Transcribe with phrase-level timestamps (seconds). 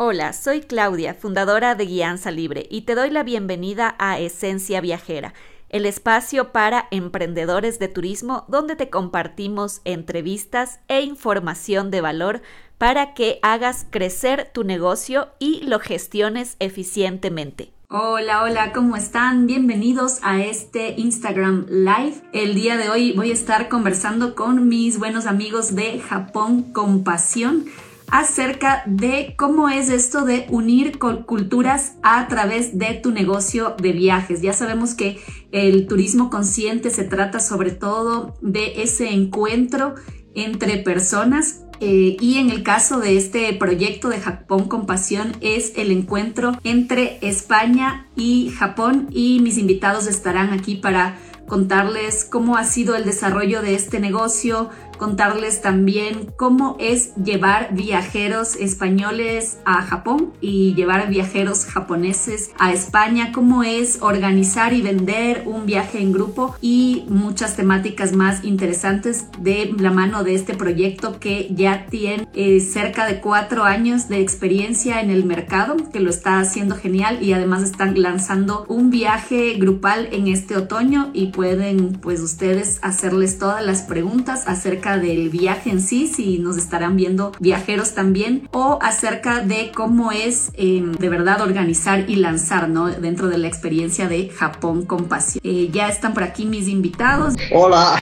[0.00, 5.34] Hola, soy Claudia, fundadora de Guianza Libre, y te doy la bienvenida a Esencia Viajera,
[5.70, 12.42] el espacio para emprendedores de turismo donde te compartimos entrevistas e información de valor
[12.78, 17.72] para que hagas crecer tu negocio y lo gestiones eficientemente.
[17.90, 19.48] Hola, hola, ¿cómo están?
[19.48, 22.22] Bienvenidos a este Instagram Live.
[22.32, 27.02] El día de hoy voy a estar conversando con mis buenos amigos de Japón con
[27.02, 27.64] Pasión
[28.10, 34.40] acerca de cómo es esto de unir culturas a través de tu negocio de viajes.
[34.42, 35.18] Ya sabemos que
[35.52, 39.94] el turismo consciente se trata sobre todo de ese encuentro
[40.34, 45.72] entre personas eh, y en el caso de este proyecto de Japón con Pasión es
[45.76, 51.16] el encuentro entre España y Japón y mis invitados estarán aquí para
[51.46, 58.56] contarles cómo ha sido el desarrollo de este negocio, contarles también cómo es llevar viajeros
[58.56, 65.66] españoles a Japón y llevar viajeros japoneses a España, cómo es organizar y vender un
[65.66, 71.48] viaje en grupo y muchas temáticas más interesantes de la mano de este proyecto que
[71.54, 76.40] ya tiene eh, cerca de cuatro años de experiencia en el mercado, que lo está
[76.40, 82.20] haciendo genial y además están lanzando un viaje grupal en este otoño y pueden pues
[82.20, 87.94] ustedes hacerles todas las preguntas acerca del viaje en sí, si nos estarán viendo viajeros
[87.94, 92.88] también, o acerca de cómo es em, de verdad organizar y lanzar, ¿no?
[92.88, 95.42] Dentro de la experiencia de Japón con pasión.
[95.44, 97.34] Eh, ya están por aquí mis invitados.
[97.52, 98.00] Hola.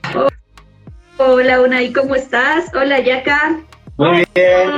[1.17, 2.71] hola, Unai, ¿cómo estás?
[2.73, 3.59] Hola, Yaka.
[3.97, 4.71] Muy bien.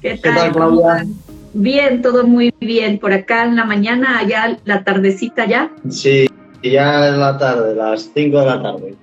[0.00, 1.04] ¿Qué tal, Claudia?
[1.54, 2.98] Bien, todo muy bien.
[2.98, 5.70] Por acá en la mañana, allá la tardecita ya.
[5.88, 6.28] Sí,
[6.62, 8.94] ya en la tarde, las 5 de la tarde.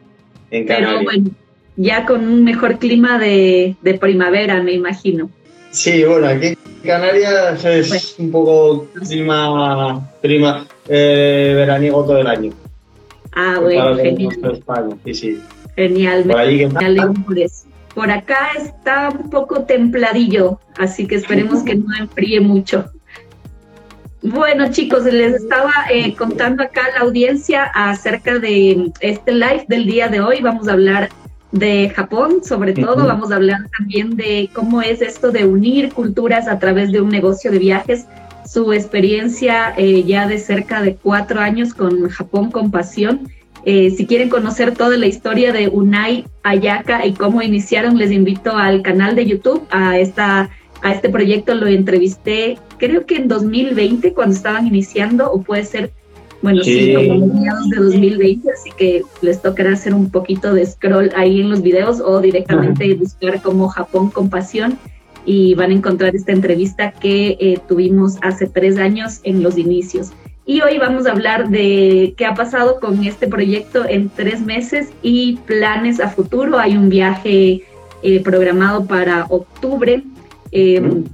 [0.52, 0.94] En Canarias.
[0.94, 1.30] Pero bueno,
[1.78, 5.30] ya con un mejor clima de, primavera, me imagino.
[5.72, 12.53] Sí, bueno, aquí en Canarias es un poco clima, clima eh, veraniego todo el año.
[13.34, 14.38] Ah, bueno, genial.
[15.03, 15.41] sí, sí.
[15.75, 17.36] Genial, por
[17.94, 22.86] Por acá está un poco templadillo, así que esperemos que no enfríe mucho.
[24.22, 29.86] Bueno, chicos, les estaba eh, contando acá a la audiencia acerca de este live del
[29.86, 30.42] día de hoy.
[30.42, 31.09] Vamos a hablar
[31.56, 33.08] de Japón, sobre todo.
[33.08, 37.10] Vamos a hablar también de cómo es esto de unir culturas a través de un
[37.10, 38.06] negocio de viajes.
[38.46, 43.30] Su experiencia eh, ya de cerca de cuatro años con Japón con Pasión.
[43.64, 48.56] Eh, si quieren conocer toda la historia de Unai Ayaka y cómo iniciaron, les invito
[48.56, 49.66] al canal de YouTube.
[49.72, 50.50] A, esta,
[50.82, 55.92] a este proyecto lo entrevisté, creo que en 2020, cuando estaban iniciando, o puede ser
[56.45, 61.09] bueno, sí, como mediados de 2020, así que les tocará hacer un poquito de scroll
[61.16, 64.78] ahí en los videos o directamente buscar como Japón con pasión
[65.25, 70.11] y van a encontrar esta entrevista que eh, tuvimos hace tres años en los inicios.
[70.45, 74.89] Y hoy vamos a hablar de qué ha pasado con este proyecto en tres meses
[75.01, 76.59] y planes a futuro.
[76.59, 77.63] Hay un viaje
[78.03, 80.03] eh, programado para octubre.
[80.51, 81.06] Em,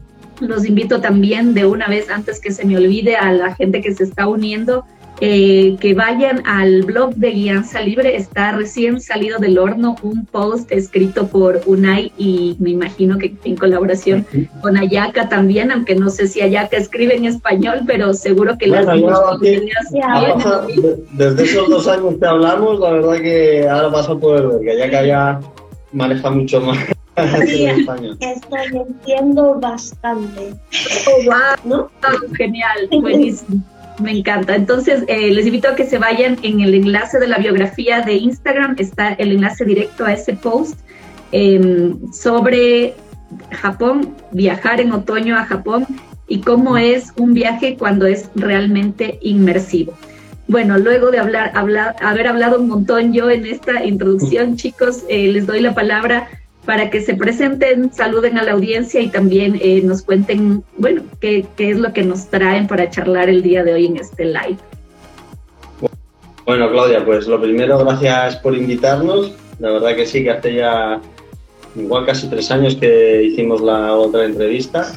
[0.42, 3.96] los invito también de una vez, antes que se me olvide, a la gente que
[3.96, 4.84] se está uniendo,
[5.24, 8.16] eh, que vayan al blog de Guianza Libre.
[8.16, 13.56] Está recién salido del horno un post escrito por Unai y me imagino que en
[13.56, 14.26] colaboración
[14.62, 18.88] con Ayaka también, aunque no sé si Ayaka escribe en español, pero seguro que las
[21.14, 24.72] Desde esos dos años que hablamos, la verdad que ahora vas a poder ver que
[24.72, 25.40] Ayaka ya
[25.94, 26.80] maneja mucho más.
[27.46, 30.54] Sí, estoy entiendo bastante.
[31.08, 31.90] Oh, wow,
[32.36, 33.62] Genial, buenísimo.
[34.00, 34.56] Me encanta.
[34.56, 38.14] Entonces, eh, les invito a que se vayan en el enlace de la biografía de
[38.14, 38.76] Instagram.
[38.78, 40.80] Está el enlace directo a ese post
[41.32, 42.96] em, sobre
[43.52, 45.86] Japón, viajar en otoño a Japón
[46.28, 49.94] y cómo es un viaje cuando es realmente inmersivo.
[50.48, 55.28] Bueno, luego de hablar, hablar haber hablado un montón yo en esta introducción, chicos, eh,
[55.32, 56.28] les doy la palabra
[56.66, 61.46] para que se presenten, saluden a la audiencia y también eh, nos cuenten, bueno, qué,
[61.58, 64.58] qué, es lo que nos traen para charlar el día de hoy en este live.
[66.46, 69.34] Bueno, Claudia, pues lo primero, gracias por invitarnos.
[69.60, 71.00] La verdad que sí, que hace ya
[71.76, 74.92] igual casi tres años que hicimos la otra entrevista.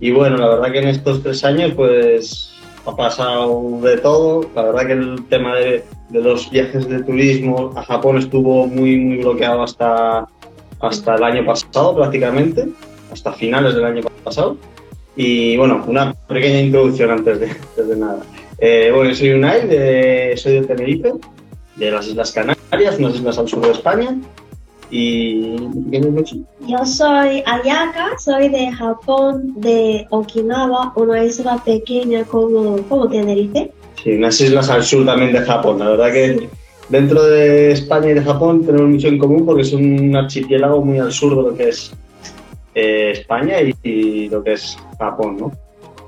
[0.00, 2.52] Y bueno, la verdad que en estos tres años, pues
[2.86, 4.50] ha pasado de todo.
[4.54, 8.96] La verdad que el tema de, de los viajes de turismo a Japón estuvo muy,
[8.96, 10.26] muy bloqueado hasta
[10.80, 12.68] hasta el año pasado prácticamente,
[13.12, 14.56] hasta finales del año pasado.
[15.16, 18.22] Y bueno, una pequeña introducción antes de, nada.
[18.58, 21.12] Eh, bueno, soy Unai, de, soy de Tenerife,
[21.76, 24.16] de las Islas Canarias, unas islas al sur de España.
[24.90, 25.56] ¿Y?
[26.66, 33.70] Yo soy Ayaka, soy de Japón, de Okinawa, una isla pequeña como, como Tenerife.
[34.02, 35.78] Sí, unas islas al sur también de Japón.
[35.78, 36.48] La verdad que
[36.90, 40.98] dentro de España y de Japón tenemos mucho en común porque es un archipiélago muy
[40.98, 41.92] al sur de lo que es
[42.74, 45.52] eh, España y, lo que es Japón, ¿no?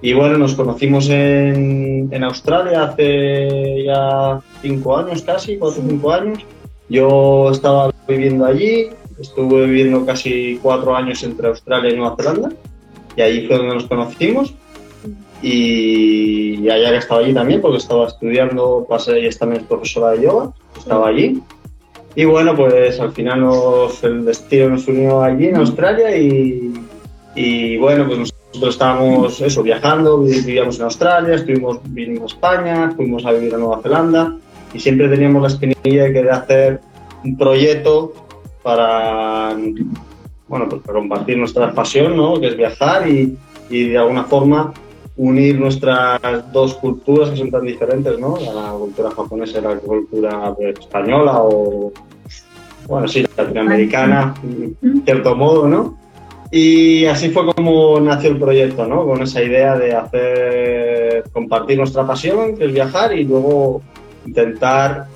[0.02, 6.12] Y bueno, nos conocimos en, en Australia hace ya cinco años casi, cuatro o cinco
[6.12, 6.44] años.
[6.88, 8.88] Yo estaba viviendo allí,
[9.20, 12.50] estuve viviendo casi cuatro años entre Australia y Nueva Zelanda
[13.16, 14.54] y ahí fue donde nos conocimos
[15.42, 20.52] y, allá que estaba allí también porque estaba estudiando, pasé y también profesora de yoga,
[20.82, 21.42] estaba allí
[22.14, 26.72] y bueno, pues al final nos, el destino nos unió allí en Australia y,
[27.34, 33.24] y bueno, pues nosotros estábamos eso, viajando, vivíamos en Australia, estuvimos vinimos a España, fuimos
[33.24, 34.36] a vivir a Nueva Zelanda
[34.74, 36.80] y siempre teníamos la espinilla de querer hacer
[37.24, 38.12] un proyecto
[38.62, 39.56] para,
[40.48, 42.38] bueno, pues para compartir nuestra pasión, ¿no?
[42.38, 43.38] que es viajar y,
[43.70, 44.74] y de alguna forma
[45.16, 46.20] unir nuestras
[46.52, 48.36] dos culturas que son tan diferentes, ¿no?
[48.38, 51.92] La cultura japonesa y la cultura española o,
[52.86, 55.98] bueno, sí, latinoamericana, en cierto modo, ¿no?
[56.50, 59.06] Y así fue como nació el proyecto, ¿no?
[59.06, 63.80] Con esa idea de hacer, compartir nuestra pasión, que es viajar, y luego
[64.26, 65.06] intentar,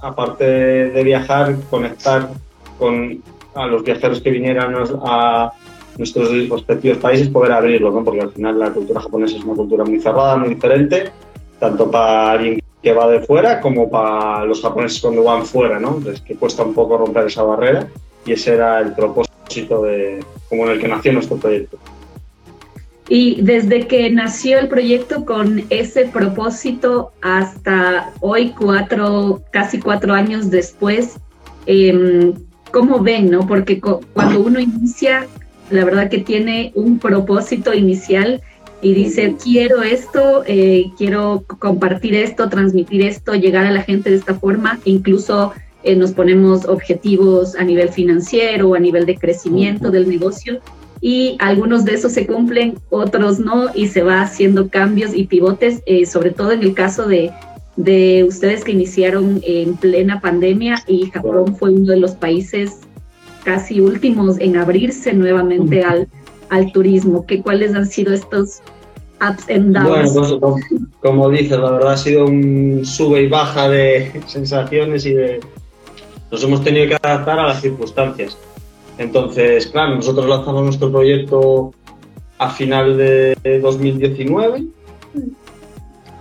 [0.00, 2.30] aparte de viajar, conectar
[2.78, 3.22] con
[3.54, 4.74] a los viajeros que vinieran
[5.04, 5.52] a,
[5.98, 8.04] nuestros respectivos países poder abrirlo, ¿no?
[8.04, 11.10] porque al final la cultura japonesa es una cultura muy cerrada, muy diferente,
[11.58, 16.00] tanto para alguien que va de fuera como para los japoneses cuando van fuera, ¿no?
[16.12, 17.86] Es que cuesta un poco romper esa barrera
[18.26, 21.78] y ese era el propósito de, como en el que nació nuestro proyecto.
[23.08, 30.50] Y desde que nació el proyecto con ese propósito hasta hoy, cuatro, casi cuatro años
[30.50, 31.18] después,
[31.66, 32.32] eh,
[32.72, 33.46] ¿cómo ven, no?
[33.46, 35.26] Porque cuando uno inicia
[35.70, 38.42] la verdad que tiene un propósito inicial
[38.82, 44.16] y dice, quiero esto, eh, quiero compartir esto, transmitir esto, llegar a la gente de
[44.16, 45.52] esta forma, incluso
[45.84, 50.60] eh, nos ponemos objetivos a nivel financiero a nivel de crecimiento del negocio
[51.00, 55.82] y algunos de esos se cumplen, otros no, y se va haciendo cambios y pivotes,
[55.86, 57.32] eh, sobre todo en el caso de,
[57.76, 62.78] de ustedes que iniciaron en plena pandemia y Japón fue uno de los países
[63.44, 66.08] casi últimos en abrirse nuevamente al,
[66.50, 67.26] al turismo.
[67.26, 68.60] ¿Qué, ¿Cuáles han sido estos
[69.20, 70.14] ups and downs?
[70.14, 70.64] Bueno, pues,
[71.00, 75.40] como, dices, la verdad ha sido un sube y baja de sensaciones y de...
[76.30, 78.36] Nos hemos tenido que adaptar a las circunstancias.
[78.98, 81.72] Entonces, claro, nosotros lanzamos nuestro proyecto
[82.38, 84.64] a final de 2019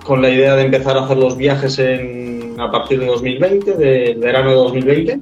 [0.05, 4.19] con la idea de empezar a hacer los viajes en, a partir de 2020, del
[4.19, 5.19] verano de 2020.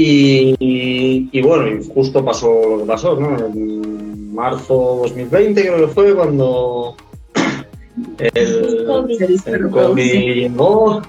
[0.00, 3.36] Y, bueno, justo pasó lo que pasó, ¿no?
[3.36, 6.94] En marzo 2020 creo que fue cuando
[8.18, 11.02] el, COVID llegó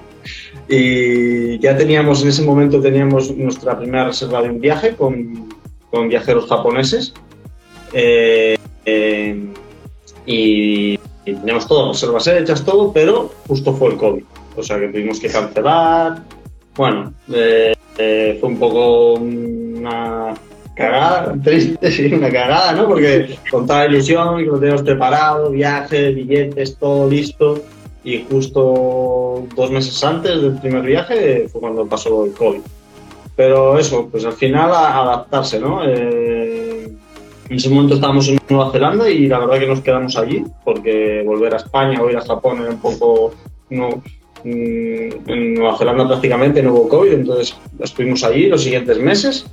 [0.68, 5.48] y ya teníamos, en ese momento teníamos nuestra primera reserva de un viaje con,
[5.92, 7.14] con viajeros japoneses
[7.92, 9.52] eh, eh,
[10.26, 14.24] y, teníamos todas las reservas hechas, todo, pero justo fue el COVID.
[14.56, 16.24] O sea que tuvimos que cancelar.
[16.74, 20.34] Bueno, eh, eh, fue un poco una
[20.74, 22.88] cagada, triste, sí, una cagada, ¿no?
[22.88, 27.62] Porque con toda la ilusión, lo teníamos preparado, viajes, billetes, todo listo.
[28.02, 32.60] Y justo dos meses antes del primer viaje fue cuando pasó el COVID.
[33.36, 35.82] Pero eso, pues al final a adaptarse, ¿no?
[35.84, 36.88] Eh,
[37.50, 41.22] en ese momento estábamos en Nueva Zelanda y la verdad que nos quedamos allí, porque
[41.26, 43.34] volver a España o ir a Japón era un poco
[43.68, 44.02] no,
[44.44, 49.46] en Nueva Zelanda prácticamente no hubo COVID, entonces estuvimos allí los siguientes meses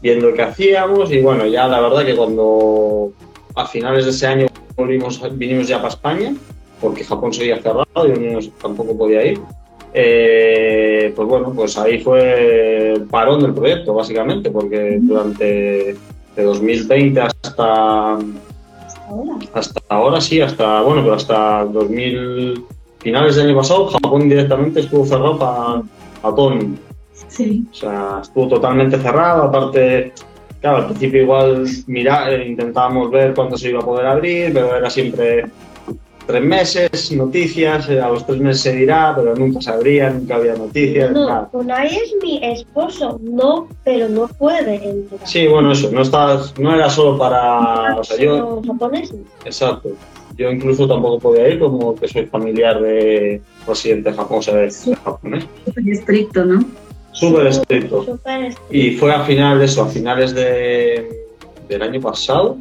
[0.00, 3.12] viendo qué hacíamos y bueno, ya la verdad que cuando
[3.54, 6.34] a finales de ese año volvimos, vinimos ya para España,
[6.80, 9.40] porque Japón seguía cerrado y tampoco podía ir,
[9.94, 15.96] eh, pues bueno, pues ahí fue el parón del proyecto básicamente, porque durante
[16.36, 18.18] de 2020 hasta
[19.52, 20.20] hasta ahora.
[20.20, 22.64] sí, hasta bueno, pero hasta 2000
[23.04, 25.82] finales del año pasado, Japón directamente estuvo cerrado para,
[26.22, 26.34] para
[27.28, 27.64] Sí.
[27.70, 29.44] O sea, estuvo totalmente cerrado.
[29.44, 30.12] Aparte,
[30.60, 34.74] claro, al principio igual mira, eh, intentábamos ver cuándo se iba a poder abrir, pero
[34.74, 35.44] era siempre
[36.26, 40.36] tres meses, noticias, eh, a los tres meses se dirá, pero nunca se abría, nunca
[40.36, 41.10] había noticias.
[41.10, 45.20] No, ahí es mi esposo, no, pero no puede entrar.
[45.24, 47.96] Sí, bueno, eso, no, estás, no era solo para...
[47.96, 49.20] o sea, yo, japoneses.
[49.44, 49.90] Exacto.
[50.36, 54.86] Yo incluso tampoco podía ir, como que soy familiar de residente japonés.
[55.76, 56.64] Muy estricto, ¿no?
[57.14, 58.04] súper estricto.
[58.04, 58.74] Súper estricto.
[58.74, 61.26] Y fue a finales eso, a finales de,
[61.68, 62.58] del año pasado,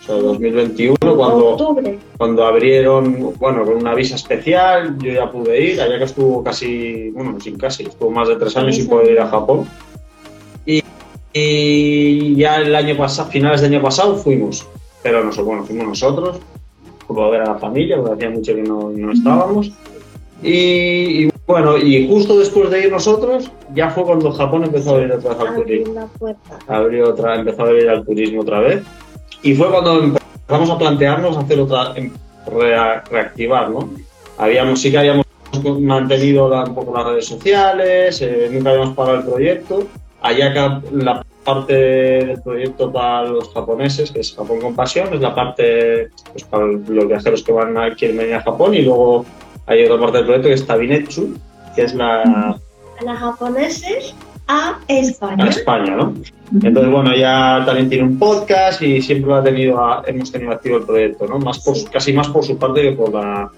[0.00, 1.98] o sea, 2021, cuando, Octubre.
[2.16, 7.10] cuando abrieron, bueno, con una visa especial, yo ya pude ir, allá que estuvo casi,
[7.10, 9.68] bueno, no sin casi, estuvo más de tres años sin poder ir a Japón.
[10.64, 10.82] Y,
[11.32, 14.66] y ya el año pasado, finales del año pasado fuimos,
[15.02, 16.38] pero nosotros, bueno, fuimos nosotros,
[17.14, 19.72] por ver a la familia, porque hacía mucho que no, no estábamos.
[20.42, 24.94] Y, y bueno, y justo después de ir nosotros, ya fue cuando Japón empezó a
[24.94, 26.10] abrir otra vez al turismo.
[26.68, 28.82] Abrió otra, empezó a abrir al turismo otra vez.
[29.42, 32.12] Y fue cuando empezamos a plantearnos hacer otra, em-
[32.56, 33.88] rea- reactivar, ¿no?
[34.36, 35.26] Habíamos, sí que habíamos
[35.80, 39.82] mantenido la- un poco las redes sociales, eh, nunca habíamos parado el proyecto.
[40.20, 45.34] Allá la parte del proyecto para los japoneses, que es Japón con Pasión, es la
[45.34, 49.24] parte pues, para los viajeros que van a, quieren venir a Japón y luego
[49.66, 51.38] hay otra parte del proyecto que es Tabinetsu,
[51.74, 54.14] que es la, A los japoneses
[54.46, 55.44] a España.
[55.44, 56.14] a España, ¿no?
[56.62, 60.84] Entonces, bueno, ya también tiene un podcast y siempre ha tenido, hemos tenido activo el
[60.84, 61.38] proyecto, ¿no?
[61.38, 61.76] Más por.
[61.90, 63.50] Casi más por su parte que por la,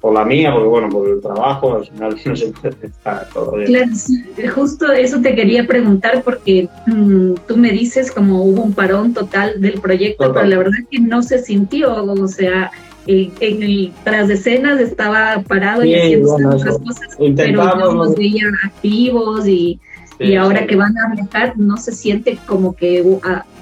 [0.00, 3.56] por la mía, porque bueno, por el trabajo, al final no se puede estar todo
[3.56, 3.66] bien.
[3.66, 9.12] Claro, justo eso te quería preguntar porque mm, tú me dices como hubo un parón
[9.14, 10.42] total del proyecto, Total.
[10.42, 12.70] pero la verdad que no se sintió, o sea,
[13.06, 16.84] eh, en el tras escenas estaba parado y haciendo bueno, otras eso.
[16.84, 18.14] cosas, pero Intentamos, yo los ¿no?
[18.14, 19.80] veía activos y,
[20.18, 20.66] Sí, y ahora sí.
[20.66, 23.04] que van a viajar no se siente como que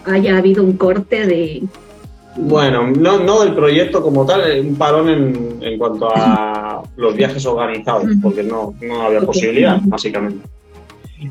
[0.06, 1.62] haya habido un corte de...
[2.38, 7.14] Bueno, no, no del proyecto como tal, eh, un parón en, en cuanto a los
[7.14, 10.46] viajes organizados, porque no, no había posibilidad, básicamente.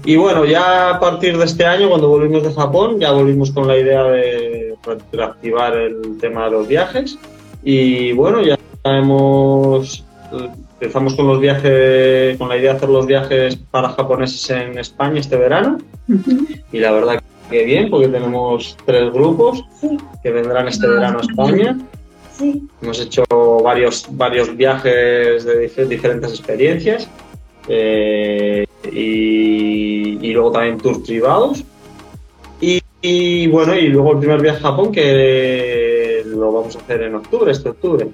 [0.04, 3.68] Y bueno, ya a partir de este año, cuando volvimos de Japón, ya volvimos con
[3.68, 7.20] la idea de re- reactivar el tema de los viajes.
[7.64, 10.04] Y bueno, ya hemos
[10.82, 15.20] empezamos con los viajes, con la idea de hacer los viajes para japoneses en España
[15.20, 15.78] este verano.
[16.72, 21.22] Y la verdad que bien, porque tenemos tres grupos Sí, que vendrán este verano a
[21.22, 21.78] España.
[22.38, 22.64] sí.
[22.82, 23.24] Hemos hecho
[23.64, 27.08] varios, varios viajes de dif- diferentes experiencias
[27.68, 31.64] eh, y, y luego también tours privados.
[32.62, 37.04] Y, y bueno, y luego el primer viaje a Japón que lo vamos a hacer
[37.04, 38.08] en octubre, este octubre.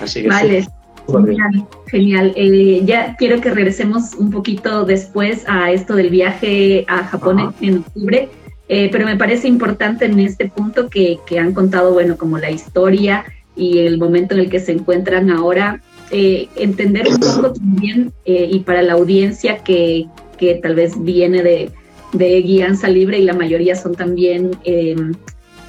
[0.00, 0.66] Así que Vale.
[1.10, 2.32] Genial, genial.
[2.36, 7.54] Eh, ya quiero que regresemos un poquito después a esto del viaje a Japón Ajá.
[7.62, 8.28] en octubre,
[8.68, 12.50] eh, pero me parece importante en este punto que, que han contado, bueno, como la
[12.50, 13.24] historia
[13.56, 18.48] y el momento en el que se encuentran ahora, eh, entender un poco también eh,
[18.50, 20.06] y para la audiencia que,
[20.38, 21.70] que tal vez viene de,
[22.12, 24.96] de guianza libre y la mayoría son también eh,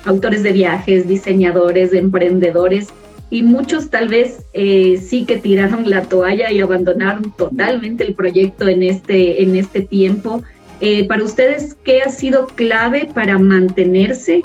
[0.05, 2.89] autores de viajes, diseñadores, emprendedores
[3.29, 8.67] y muchos tal vez eh, sí que tiraron la toalla y abandonaron totalmente el proyecto
[8.67, 10.41] en este, en este tiempo.
[10.81, 14.41] Eh, para ustedes, ¿qué ha sido clave para mantenerse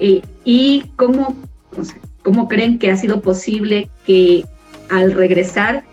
[0.00, 1.36] Eh, y cómo,
[2.22, 4.44] cómo creen que ha sido posible que
[4.90, 5.84] al regresar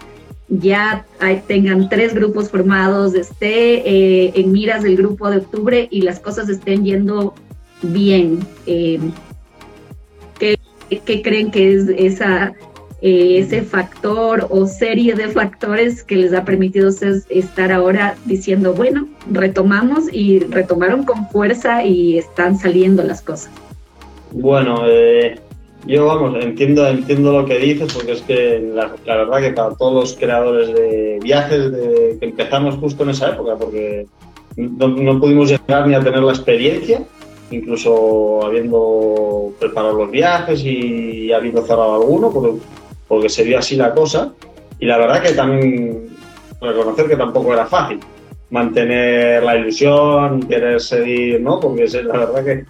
[0.50, 1.06] ya
[1.48, 6.50] tengan tres grupos formados, esté eh, en miras del grupo de octubre y las cosas
[6.50, 7.36] estén yendo
[7.84, 8.40] bien?
[8.66, 10.60] ¿qué,
[11.06, 12.54] qué creen que es esa,
[13.01, 18.74] eh, ese factor o serie de factores que les ha permitido ses- estar ahora diciendo,
[18.74, 23.51] bueno, retomamos y retomaron con fuerza y están saliendo las cosas?
[24.31, 25.39] Bueno, eh,
[25.88, 29.75] yo vamos, entiendo, entiendo lo que dices porque es que la, la verdad que para
[29.75, 34.05] todos los creadores de viajes de, que empezamos justo en esa época, porque
[34.55, 37.03] no, no pudimos llegar ni a tener la experiencia,
[37.50, 42.60] incluso habiendo preparado los viajes y habiendo cerrado alguno, porque,
[43.12, 44.32] porque se vio así la cosa.
[44.80, 46.08] Y la verdad que también
[46.62, 48.00] reconocer que tampoco era fácil
[48.51, 51.60] mantener la ilusión, querer seguir, ¿no?
[51.60, 52.65] Porque la verdad que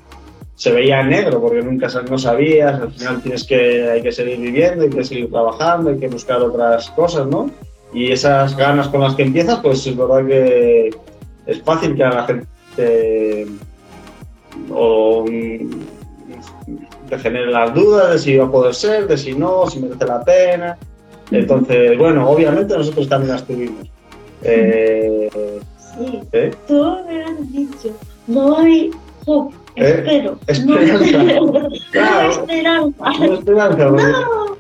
[0.56, 4.84] se veía negro porque nunca no sabías, al final tienes que, hay que seguir viviendo,
[4.84, 7.52] hay que seguir trabajando, hay que buscar otras cosas, ¿no?
[7.94, 10.90] Y esas ganas con las que empiezas, pues es verdad que
[11.46, 13.46] es fácil que a la gente
[14.72, 15.24] o
[17.12, 20.06] te genere las dudas de si va a poder ser, de si no, si merece
[20.06, 20.78] la pena.
[21.30, 23.88] Entonces, bueno, obviamente nosotros también las tuvimos.
[24.44, 25.30] Eh,
[25.98, 26.52] Sí, ¿eh?
[26.70, 27.90] tú me has dicho,
[28.28, 28.92] no hay
[29.26, 30.38] hope, Eh, espero.
[30.48, 31.24] esperanza.
[31.24, 32.28] No, Claro.
[32.28, 33.14] no esperanza.
[33.20, 33.98] No esperanza, No,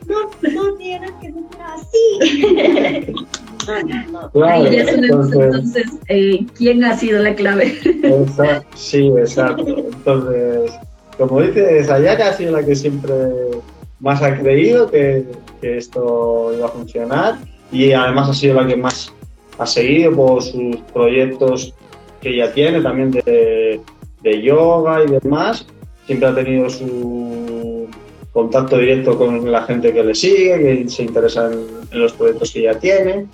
[0.07, 1.43] no, no tienes que ser
[1.73, 3.13] así.
[3.67, 4.29] No, no, no.
[4.31, 5.03] claro, Ahí ya sabemos
[5.33, 7.77] entonces- entonces eh, quién ha sido la clave.
[8.03, 9.65] Exacto, sí, exacto.
[9.77, 10.71] Entonces,
[11.17, 13.13] como dices, Ayaka ha sido la que siempre
[13.99, 15.25] más ha creído que,
[15.61, 17.37] esto iba a funcionar
[17.71, 19.13] y además ha sido la que más
[19.59, 21.73] ha seguido por sus proyectos
[22.19, 23.81] que ya tiene, también de,
[24.41, 25.65] yoga y demás.
[26.05, 27.87] Siempre ha tenido su
[28.31, 32.63] contacto directo con la gente que le sigue, que se interesa en, los proyectos que
[32.63, 33.27] ya tiene.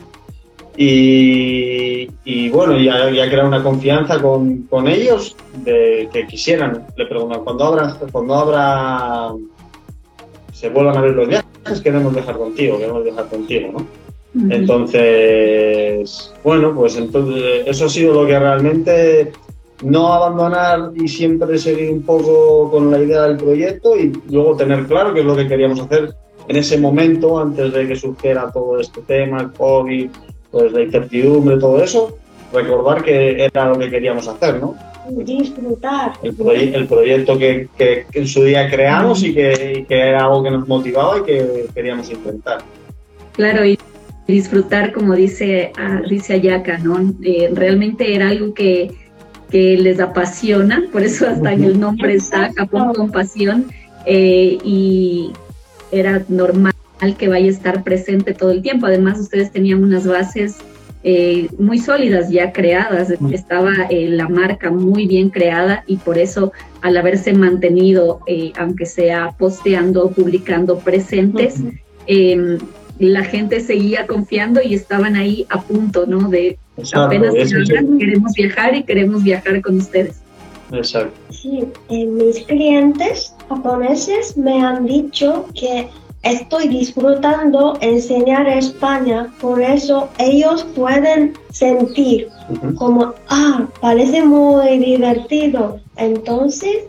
[0.80, 6.86] Y, y bueno, ya, ya crea una confianza con, con, ellos de que quisieran.
[6.96, 9.34] Le preguntan, cuando habrá, cuando habrá
[10.54, 13.88] se vuelvan a ver los viajes, queremos dejar contigo, queremos dejar contigo, ¿no?
[14.52, 19.32] Entonces, bueno, pues entonces eso ha sido lo que realmente
[19.84, 24.86] no abandonar y siempre seguir un poco con la idea del proyecto y luego tener
[24.86, 26.14] claro qué es lo que queríamos hacer
[26.48, 30.10] en ese momento antes de que surgiera todo este tema, el COVID,
[30.58, 32.18] pues la incertidumbre, todo eso,
[32.52, 34.76] recordar que era lo que queríamos hacer, ¿no?
[35.10, 36.14] Disfrutar.
[36.24, 40.52] El, el proyecto que, que, en su día creamos y que, que, era algo que
[40.52, 42.60] nos motivaba y que queríamos intentar.
[43.34, 43.78] Claro, y
[44.28, 47.14] disfrutar, como dice, ah, dice Ayaka, ¿no?
[47.24, 48.92] Eh, realmente era algo que,
[49.50, 53.68] que, les apasiona, por eso hasta en el nombre está Japón con pasión,
[54.06, 55.32] eh, y
[55.92, 56.74] era normal
[57.18, 58.86] que vaya a estar presente todo el tiempo.
[58.86, 60.58] Además, ustedes tenían unas bases
[61.04, 66.51] eh, muy sólidas ya creadas, estaba la marca muy bien creada y por eso
[66.82, 68.20] al haberse mantenido,
[68.58, 71.62] aunque sea posteando, publicando presentes,
[73.00, 76.30] la gente seguía confiando y estaban ahí a punto, ¿no?
[76.30, 76.58] De
[76.94, 80.22] apenas queremos viajar y queremos viajar con ustedes.
[80.72, 81.13] Exacto.
[81.30, 85.88] Sí, eh, mis clientes japoneses me han dicho que
[86.24, 92.30] estoy disfrutando enseñar España, por eso ellos pueden sentir
[92.78, 95.80] como, ah, parece muy divertido.
[95.96, 96.86] Entonces,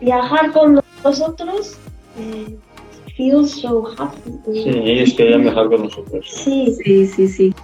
[0.00, 1.76] viajar con nosotros
[2.18, 2.56] eh,
[3.16, 4.32] feel so happy.
[4.52, 6.26] Sí, ellos querían viajar con nosotros.
[6.28, 7.54] Sí, sí, sí, sí.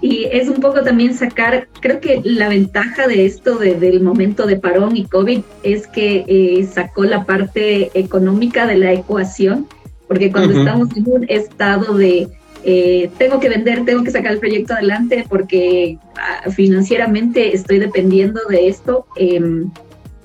[0.00, 4.46] Y es un poco también sacar, creo que la ventaja de esto, de, del momento
[4.46, 9.68] de parón y COVID, es que eh, sacó la parte económica de la ecuación,
[10.12, 12.28] porque cuando estamos en un estado de
[12.64, 18.38] eh, tengo que vender, tengo que sacar el proyecto adelante porque ah, financieramente estoy dependiendo
[18.46, 19.70] de esto, em,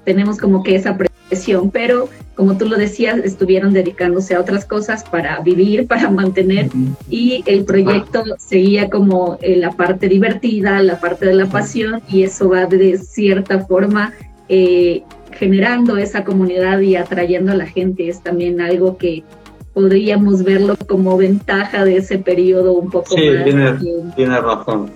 [0.04, 5.06] tenemos como que esa presión, pero como tú lo decías, estuvieron dedicándose a otras cosas
[5.06, 6.68] para vivir, para mantener,
[7.10, 12.24] y el proyecto seguía como eh, la parte divertida, la parte de la pasión, y
[12.24, 14.12] eso va de cierta forma
[14.50, 18.10] eh, generando esa comunidad y atrayendo a la gente.
[18.10, 19.24] Es también algo que
[19.78, 23.80] podríamos verlo como ventaja de ese periodo un poco sí, más.
[23.80, 24.90] Sí, tienes razón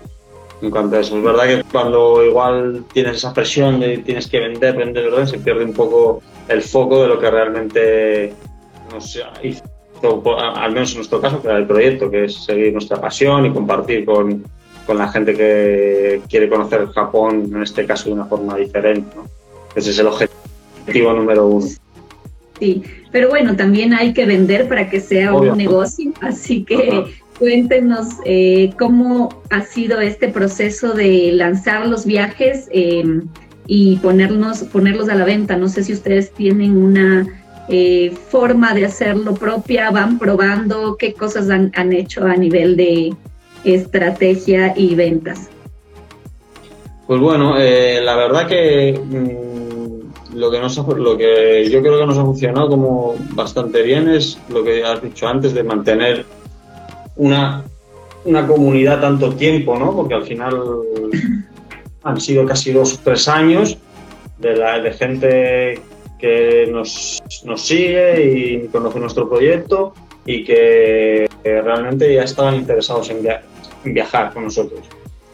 [0.59, 1.19] en cuanto a eso.
[1.19, 5.27] Es verdad que cuando igual tienes esa presión de tienes que vender, vender, ¿verdad?
[5.27, 8.33] se pierde un poco el foco de lo que realmente
[8.91, 9.63] nos hizo,
[10.35, 13.53] al menos en nuestro caso, que era el proyecto, que es seguir nuestra pasión y
[13.53, 14.43] compartir con,
[14.87, 19.15] con la gente que quiere conocer Japón, en este caso de una forma diferente.
[19.15, 19.27] ¿no?
[19.75, 21.67] Ese es el objetivo número uno.
[22.61, 27.05] Sí, pero bueno, también hay que vender para que sea un negocio, así que
[27.39, 33.23] cuéntenos eh, cómo ha sido este proceso de lanzar los viajes em,
[33.65, 35.57] y ponernos, ponerlos a la venta.
[35.57, 37.25] No sé si ustedes tienen una
[37.67, 43.11] eh, forma de hacerlo propia, van probando qué cosas han, hecho a nivel de
[43.63, 45.49] estrategia y ventas.
[47.07, 49.70] Pues bueno, eh, la verdad que mm,
[50.33, 54.37] lo que, nos lo que yo creo que nos ha funcionado como bastante bien es
[54.49, 56.25] lo que has dicho antes de mantener
[57.15, 57.63] una,
[58.25, 59.95] una comunidad tanto tiempo, ¿no?
[59.95, 60.59] Porque al final
[62.03, 63.77] han sido casi dos o tres años
[64.39, 65.81] de, la, de gente
[66.19, 69.93] que nos, nos, sigue y conoce nuestro proyecto
[70.25, 73.23] y que, realmente ya estaban interesados en,
[73.83, 74.81] viajar con nosotros.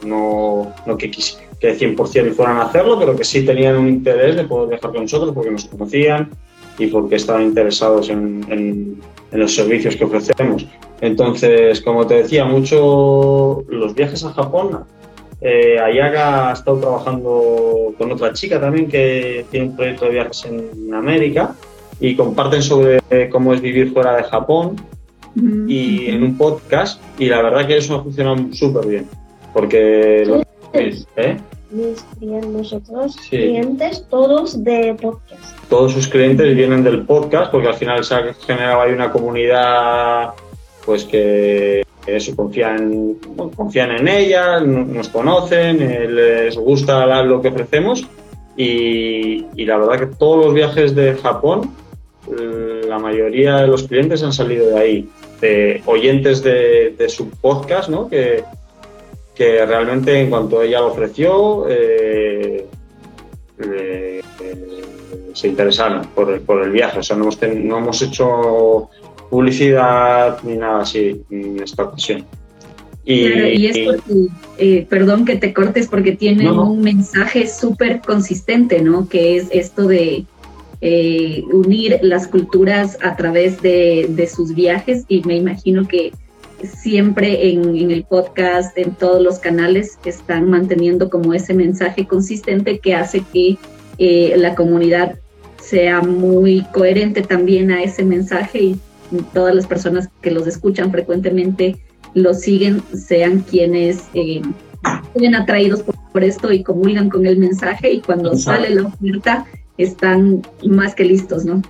[0.05, 1.11] No, no que,
[1.59, 5.01] que 100% fueran a hacerlo, pero que sí tenían un interés de poder viajar con
[5.03, 6.29] nosotros porque nos conocían
[6.77, 10.65] y porque estaban interesados en, en, en los servicios que ofrecemos.
[11.01, 14.85] Entonces, como te decía, mucho los viajes a Japón.
[15.39, 20.45] Eh, Ayaga ha estado trabajando con otra chica también que tiene un proyecto de viajes
[20.45, 21.55] en América
[21.99, 24.75] y comparten sobre cómo es vivir fuera de Japón
[25.35, 25.69] mm.
[25.69, 29.05] y en un podcast y la verdad que eso ha funcionado súper bien
[29.53, 30.43] porque
[30.79, 31.37] ¿eh?
[31.71, 37.75] mis clientes, nosotros clientes todos de podcast todos sus clientes vienen del podcast porque al
[37.75, 40.33] final se ha generado ahí una comunidad
[40.85, 43.15] pues que eso, confían,
[43.55, 45.79] confían en ella, nos conocen,
[46.15, 48.07] les gusta lo que ofrecemos
[48.55, 51.75] y, la verdad que todos los viajes de Japón,
[52.87, 55.09] la mayoría de los clientes han salido de ahí,
[55.41, 58.09] de oyentes de, su podcast, ¿no?
[58.09, 58.43] que,
[59.37, 62.65] que realmente en cuanto ella lo ofreció, eh,
[65.33, 66.99] se interesaron por el, por el viaje.
[66.99, 68.89] O sea, no hemos, no hemos hecho
[69.29, 72.25] publicidad ni nada así en esta ocasión.
[73.05, 78.01] Y, claro, y es porque, eh, perdón que te cortes, porque tiene un mensaje súper
[78.01, 79.07] consistente, ¿no?
[79.07, 80.25] Que es esto de
[80.81, 86.11] eh, unir las culturas a través de, de, sus viajes y me imagino que
[86.63, 92.79] siempre en, en, el podcast, en todos los canales, están manteniendo como ese mensaje consistente
[92.79, 93.57] que hace que
[93.97, 95.19] eh, la comunidad
[95.61, 98.79] sea muy coherente también a ese mensaje y
[99.33, 101.77] todas las personas que los escuchan frecuentemente
[102.13, 104.41] lo siguen, sean quienes eh,
[105.35, 109.45] atraídos por, esto y comulgan con el mensaje y cuando sale la oferta
[109.77, 111.61] están más que listos, ¿no?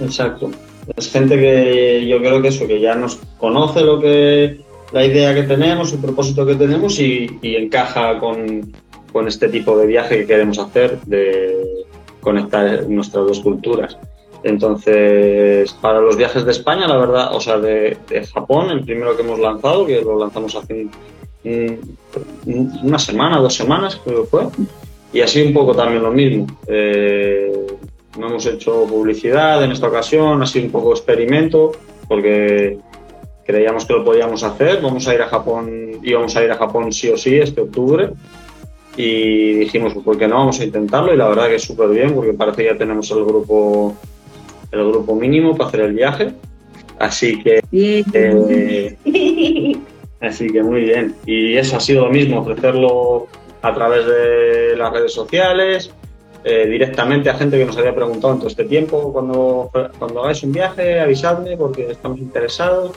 [0.00, 0.50] Exacto.
[0.96, 4.60] Es gente que yo creo que eso, que ya nos conoce lo que
[4.92, 8.72] la idea que tenemos, el propósito que tenemos y, encaja con,
[9.12, 11.84] con, este tipo de viaje que queremos hacer, de
[12.20, 13.96] conectar nuestras dos culturas.
[14.42, 17.96] Entonces, para los viajes de España, la verdad, o sea, de,
[18.32, 20.86] Japón, el primero que hemos lanzado, que lo lanzamos hace
[22.46, 24.44] una semana, dos semanas, creo que fue,
[25.12, 26.46] y así un poco también lo mismo.
[26.68, 27.66] Eh,
[28.18, 31.72] no hemos hecho publicidad en esta ocasión, ha sido un poco experimento,
[32.08, 32.78] porque
[33.44, 34.80] creíamos que lo podíamos hacer.
[34.82, 38.10] Vamos a ir a Japón, íbamos a ir a Japón sí o sí este octubre.
[38.96, 40.36] Y dijimos, pues, ¿por qué no?
[40.36, 41.12] Vamos a intentarlo.
[41.12, 43.94] Y la verdad que es súper bien, porque parece que ya tenemos el grupo
[44.72, 46.32] el grupo mínimo para hacer el viaje.
[46.98, 48.96] Así que, eh,
[50.20, 51.14] así que muy bien.
[51.26, 53.28] Y eso ha sido lo mismo, ofrecerlo
[53.62, 55.92] a través de las redes sociales,
[56.48, 60.44] eh, directamente a gente que nos había preguntado en todo este tiempo, cuando, cuando hagáis
[60.44, 62.92] un viaje, avisadme porque estamos interesados.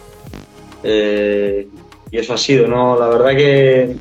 [0.83, 1.67] Eh,
[2.11, 2.95] y eso ha sido, ¿no?
[2.99, 3.95] La verdad que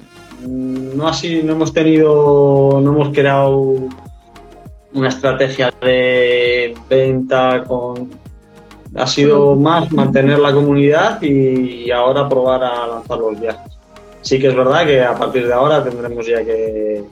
[0.47, 3.89] no, así, no hemos tenido, no hemos creado
[4.93, 8.11] una estrategia de venta con
[8.97, 13.79] ha sido más mantener la comunidad y ahora probar a lanzar los viajes.
[14.21, 17.03] Sí que es verdad que a partir de ahora tendremos ya que,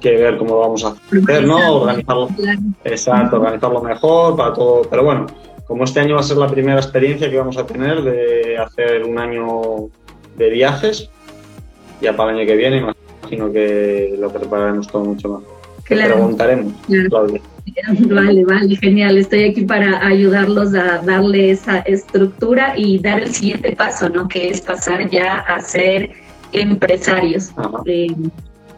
[0.00, 1.82] que ver cómo lo vamos a hacer, ¿no?
[1.82, 2.28] Organizarlo,
[2.84, 4.82] exacto, organizarlo mejor para todo.
[4.88, 5.26] Pero bueno,
[5.66, 9.04] como este año va a ser la primera experiencia que vamos a tener de hacer
[9.04, 9.90] un año
[10.36, 11.10] de viajes,
[12.00, 15.42] ya para el año que viene imagino que lo prepararemos todo mucho más.
[15.84, 16.14] Claro.
[16.14, 16.72] Preguntaremos,
[18.08, 19.18] Vale, vale, genial.
[19.18, 24.28] Estoy aquí para ayudarlos a darle esa estructura y dar el siguiente paso, ¿no?
[24.28, 26.10] Que es pasar ya a ser
[26.52, 27.52] empresarios,
[27.86, 28.08] eh,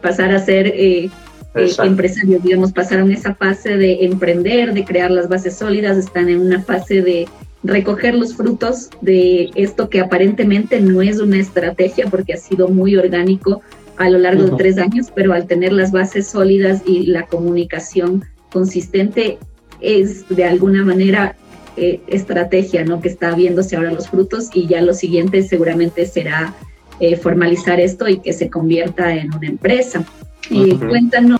[0.03, 1.09] pasar a ser eh,
[1.55, 6.41] eh, empresarios, digamos, pasaron esa fase de emprender, de crear las bases sólidas, están en
[6.41, 7.27] una fase de
[7.63, 12.97] recoger los frutos de esto que aparentemente no es una estrategia porque ha sido muy
[12.97, 13.61] orgánico
[13.97, 18.25] a lo largo de tres años, pero al tener las bases sólidas y la comunicación
[18.51, 19.37] consistente
[19.79, 21.35] es de alguna manera
[21.77, 23.01] eh, estrategia, ¿no?
[23.01, 26.53] Que está viéndose ahora los frutos y ya lo siguiente seguramente será
[26.99, 30.05] eh, formalizar esto y que se convierta en una empresa.
[30.49, 31.39] y cuéntanos,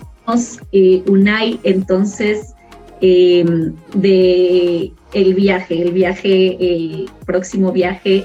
[0.71, 2.53] eh, Unai, entonces,
[3.01, 8.23] em, de el viaje, el viaje, el próximo viaje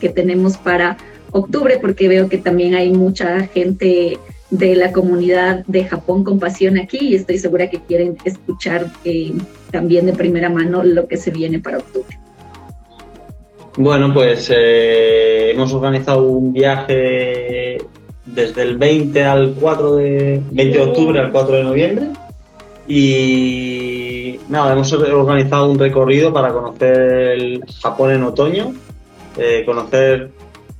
[0.00, 0.98] que tenemos para
[1.30, 4.18] octubre, porque veo que también hay mucha gente
[4.50, 9.32] de la comunidad de Japón con pasión aquí y estoy segura que quieren escuchar eh,
[9.70, 12.18] también de primera mano lo que se viene para octubre.
[13.76, 17.78] Bueno, pues eh, hemos organizado un viaje
[18.26, 22.06] desde el 20 al 4 de 20 de octubre al 4 de noviembre
[22.86, 28.74] y nada, hemos organizado un recorrido para conocer el Japón en otoño,
[29.38, 30.30] eh, conocer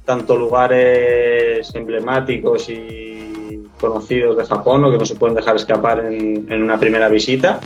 [0.05, 6.63] tanto lugares emblemáticos y conocidos de Japón o que no se pueden dejar escapar en,
[6.63, 7.61] una primera visita,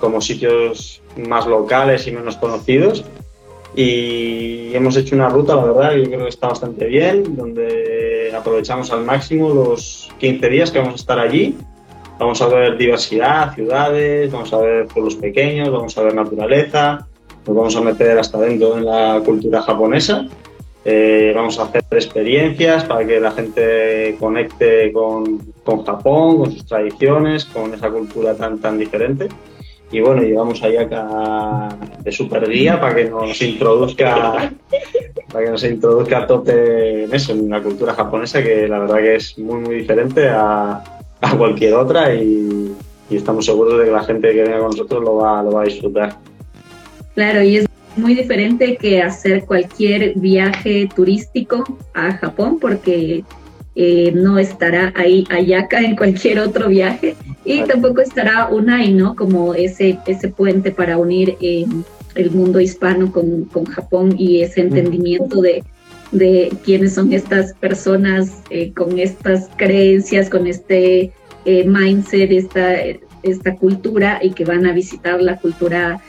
[0.00, 3.04] como sitios más locales y menos conocidos.
[3.74, 8.90] Y hemos hecho una ruta, la verdad, yo creo que está bastante bien, donde aprovechamos
[8.92, 11.56] al máximo los 15 días que vamos a estar allí.
[12.18, 17.06] Vamos a ver diversidad, ciudades, vamos a ver pueblos pequeños, vamos a ver naturaleza,
[17.46, 20.26] nos vamos a meter hasta dentro en la cultura japonesa
[20.84, 26.64] eh, vamos a hacer experiencias para que la gente conecte con, con, Japón, con sus
[26.64, 29.28] tradiciones, con esa cultura tan, tan diferente.
[29.92, 31.68] Y bueno, llevamos ahí acá
[32.02, 34.52] de super guía para que nos introduzca
[35.32, 38.98] para que nos introduzca a tope en eso, en la cultura japonesa, que la verdad
[38.98, 40.82] que es muy muy diferente a,
[41.20, 42.72] a cualquier otra y,
[43.08, 45.62] y, estamos seguros de que la gente que venga con nosotros lo va, lo va
[45.62, 46.16] a disfrutar.
[47.14, 53.24] Claro, y es muy diferente que hacer cualquier viaje turístico a Japón porque
[53.76, 59.14] eh, no estará ahí Ayaka en cualquier otro viaje y tampoco estará Unai, ¿no?
[59.14, 61.66] Como ese, ese puente para unir eh,
[62.16, 65.62] el mundo hispano con, con, Japón y ese entendimiento de,
[66.10, 71.12] de quiénes son estas personas eh, con estas creencias, con este
[71.46, 72.74] mindset, esta,
[73.22, 76.00] esta cultura y que van a visitar la cultura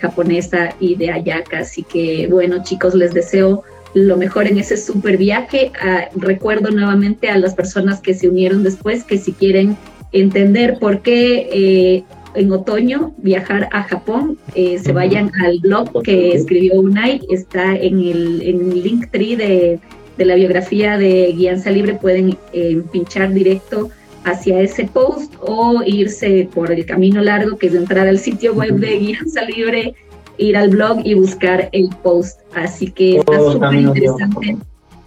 [0.00, 1.58] japonesa y de Ayaka.
[1.58, 3.62] Así que bueno chicos, les deseo
[3.94, 5.72] lo mejor en ese super viaje.
[5.80, 9.76] Ah, recuerdo nuevamente a las personas que se unieron después que si quieren
[10.12, 16.32] entender por qué eh, en otoño viajar a Japón, eh, se vayan al blog que
[16.32, 19.80] escribió Unai, está en el, en el link tree de,
[20.16, 23.90] de, la biografía de Guianza Libre, pueden eh, pinchar directo
[24.24, 28.74] hacia ese post o irse por el camino largo que es entrar al sitio web
[28.74, 29.94] de Guianza Libre
[30.40, 32.40] ir al blog y buscar el post.
[32.54, 34.56] Así que está súper interesante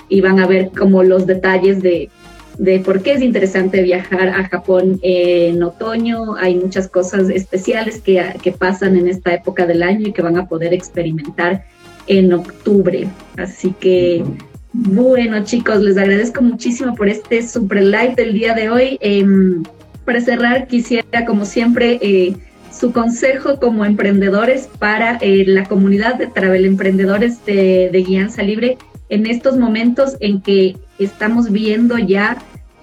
[0.09, 2.09] y van a ver como los detalles de,
[2.57, 6.35] de por qué es interesante viajar a Japón en otoño.
[6.35, 10.37] Hay muchas cosas especiales que, que pasan en esta época del año y que van
[10.37, 11.65] a poder experimentar
[12.07, 13.07] en octubre.
[13.37, 14.23] Así que,
[14.71, 18.97] bueno chicos, les agradezco muchísimo por este super live del día de hoy.
[19.01, 19.63] Em,
[20.05, 22.35] para cerrar, quisiera, como siempre, eh,
[22.77, 28.77] su consejo como emprendedores para eh, la comunidad de Travel Emprendedores de, de Guianza Libre
[29.09, 32.37] en estos momentos en que estamos viendo ya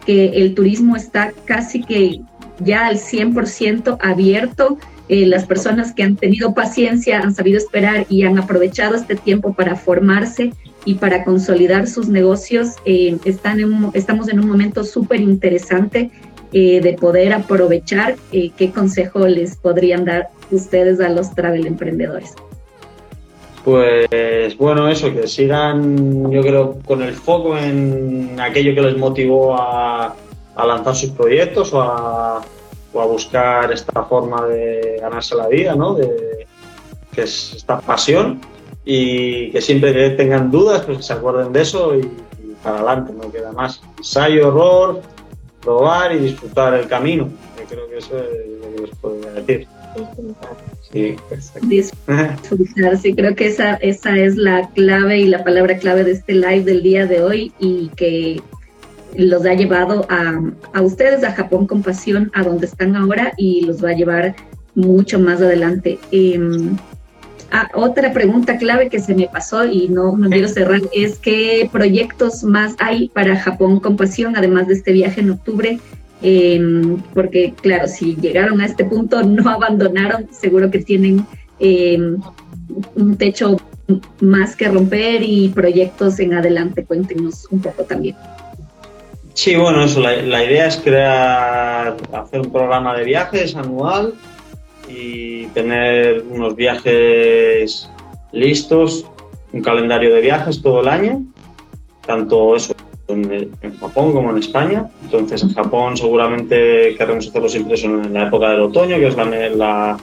[0.07, 2.21] que el turismo está casi que
[2.61, 4.79] ya al 100% abierto.
[5.09, 9.55] Eh, las personas que han tenido paciencia, han sabido esperar y han aprovechado este tiempo
[9.55, 10.53] para formarse
[10.85, 16.11] y para consolidar sus negocios, eh, están en, estamos en un momento súper interesante
[16.53, 22.35] eh, de poder aprovechar, eh, ¿qué consejo les podrían dar ustedes a los travel emprendedores?
[23.65, 29.55] Pues bueno, eso, que sigan, yo creo, con el foco en aquello que les motivó
[29.55, 30.17] a,
[30.57, 32.43] lanzar sus proyectos o a,
[32.93, 35.95] buscar esta forma de ganarse la vida, ¿no?
[35.95, 36.47] De,
[37.13, 38.41] que es esta pasión
[38.85, 43.13] y que siempre que tengan dudas, pues se acuerden de eso y, y para adelante,
[43.13, 43.81] no queda más.
[43.99, 45.01] Ensayo, error,
[45.63, 47.29] probar y disfrutar el camino.
[47.59, 49.69] Yo creo que eso es lo que les podría decir.
[50.93, 51.17] Sí,
[51.63, 56.35] Disfrutar, sí, creo que esa, esa es la clave y la palabra clave de este
[56.35, 58.41] live del día de hoy y que
[59.15, 60.41] los ha llevado a,
[60.73, 64.37] a ustedes a Japón con pasión, a donde están ahora y los va a llevar
[64.75, 65.99] mucho más adelante.
[66.13, 66.77] Em,
[67.53, 71.69] Ah, otra pregunta clave que se me pasó y no, no quiero cerrar es qué
[71.73, 75.81] proyectos más hay para Japón con pasión, además de este viaje en octubre,
[76.23, 81.27] em, porque claro, si llegaron a este punto, no abandonaron, seguro que tienen
[81.59, 82.19] em,
[82.95, 83.57] un techo
[84.21, 86.85] más que romper y proyectos en adelante.
[86.85, 88.15] Cuéntenos un poco también.
[89.35, 94.15] Sí, bueno, eso, la, la idea es crear, hacer un programa de viajes anual
[94.89, 97.91] y tener unos viajes
[98.33, 99.07] listos,
[99.53, 101.23] un calendario de viajes todo el año,
[102.07, 102.75] tanto eso
[103.09, 104.89] en, Japón como en España.
[105.03, 109.99] Entonces en Japón seguramente queremos hacerlo siempre en la época del otoño, que es la,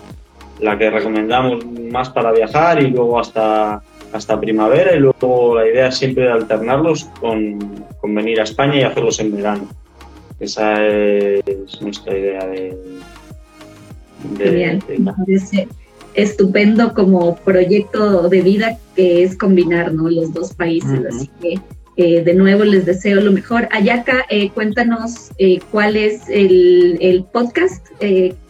[0.59, 3.81] la, que recomendamos más para viajar y luego hasta,
[4.11, 8.83] hasta primavera y luego la idea es siempre alternarlos con, con venir a España y
[8.83, 9.67] hacerlos en verano.
[10.39, 12.77] Esa es nuestra idea de,
[14.37, 15.67] Genial, me parece
[16.13, 20.09] estupendo como proyecto de vida que es combinar ¿no?
[20.09, 20.99] los dos países.
[21.07, 21.59] Así que
[21.99, 23.67] eh, de nuevo les deseo lo mejor.
[23.71, 27.85] Ayaka, eh, cuéntanos eh, cuál es el, el podcast,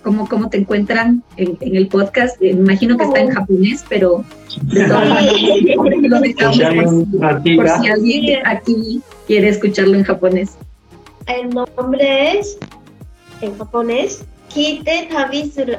[0.04, 2.40] cómo, cómo te encuentran en, en el podcast.
[2.42, 4.24] me imagino que está en japonés, pero
[4.64, 5.26] de todas
[6.02, 7.06] lo dejamos
[7.56, 10.58] por si alguien aquí quiere escucharlo en japonés.
[11.28, 12.58] El nombre es
[13.42, 14.26] en japonés
[14.58, 15.08] Kite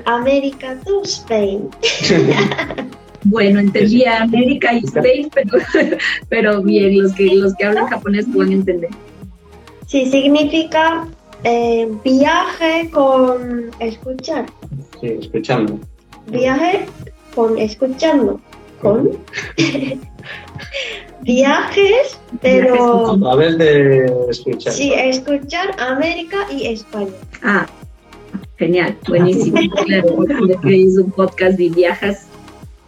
[0.07, 1.69] América to Spain.
[3.25, 5.59] Bueno, entendía América y Spain, pero,
[6.29, 8.91] pero bien, los que, los que hablan japonés pueden entender.
[9.89, 11.09] Sí, significa
[11.43, 14.47] eh, viaje con escuchar.
[15.01, 15.81] Sí, escuchando.
[16.29, 16.87] Viaje
[17.35, 18.41] con escuchando.
[18.81, 19.19] Con
[21.23, 23.11] viajes, pero...
[23.11, 24.73] A través de escuchar.
[24.73, 27.11] Sí, escuchar América y España.
[27.43, 27.67] Ah,
[28.59, 29.59] Genial, buenísimo.
[29.87, 32.27] claro, porque es un podcast y viajas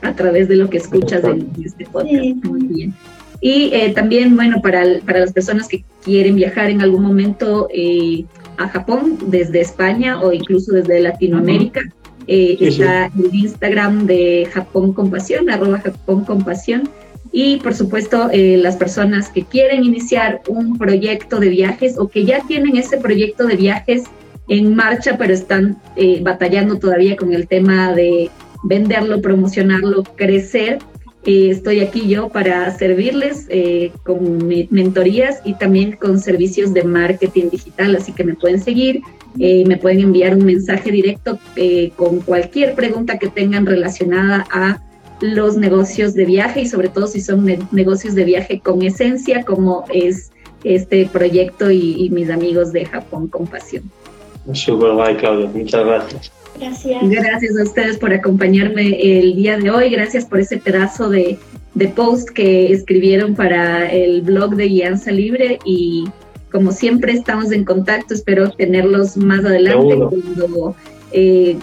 [0.03, 2.45] a través de lo que escuchas en este podcast.
[2.45, 2.95] Muy bien.
[3.41, 8.25] Y eh, también, bueno, para, para las personas que quieren viajar en algún momento eh,
[8.59, 11.81] a Japón, desde España o incluso desde Latinoamérica,
[12.27, 16.89] eh, está el Instagram de Japón Compasión, arroba Japón Compasión,
[17.33, 22.25] y por supuesto eh, las personas que quieren iniciar un proyecto de viajes o que
[22.25, 24.05] ya tienen ese proyecto de viajes
[24.51, 28.31] en marcha, pero están eh, batallando todavía con el tema de
[28.65, 30.79] venderlo, promocionarlo, crecer.
[31.25, 33.47] Eh, estoy aquí yo para servirles
[34.05, 39.03] con mentorías y también con servicios de marketing digital, así que me pueden seguir,
[39.37, 41.39] me pueden enviar un mensaje directo
[41.97, 44.81] con cualquier pregunta que tengan relacionada a
[45.21, 49.85] los negocios de viaje y sobre todo si son negocios de viaje con esencia como
[49.93, 50.33] es
[50.65, 53.85] este proyecto y, mis amigos de Japón con pasión.
[54.53, 55.49] Super guay, Claudio.
[55.49, 56.33] Muchas gracias.
[56.59, 57.09] Gracias.
[57.09, 59.91] Gracias a ustedes por acompañarme el día de hoy.
[59.91, 61.39] Gracias por ese pedazo de,
[61.75, 66.05] de post que escribieron para el blog de Guianza Libre y
[66.51, 68.15] como siempre estamos en contacto.
[68.15, 70.75] Espero tenerlos más adelante cuando
[71.13, 71.57] eh,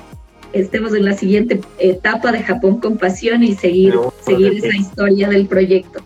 [0.54, 5.48] estemos en la siguiente etapa de Japón con pasión y seguir, seguir esa historia del
[5.48, 6.00] proyecto.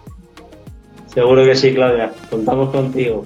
[1.14, 2.12] Seguro que sí, Claudia.
[2.30, 3.26] Contamos contigo.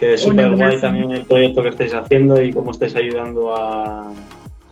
[0.00, 4.10] Que es súper guay también el proyecto que estáis haciendo y cómo estáis ayudando a,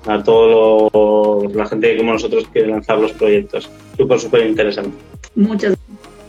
[0.07, 3.71] a toda la gente como nosotros quiere lanzar los proyectos.
[3.97, 4.97] Súper, súper interesante.
[5.35, 5.77] Muchas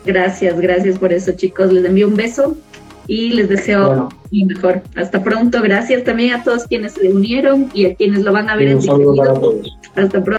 [0.05, 1.71] gracias, gracias por eso, chicos.
[1.71, 2.57] Les envío un beso
[3.07, 4.81] y les deseo lo mejor.
[4.95, 5.62] Hasta pronto.
[5.62, 8.79] Gracias también a todos quienes se unieron y a quienes lo van a ver en
[8.79, 9.62] diferido.
[9.95, 10.38] Hasta pronto.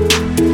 [0.00, 0.49] you.